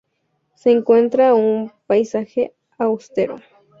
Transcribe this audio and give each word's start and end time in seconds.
Se 0.55 0.71
encuentra 0.71 1.27
en 1.29 1.35
un 1.35 1.71
paisaje 1.85 2.55
austero. 2.79 3.35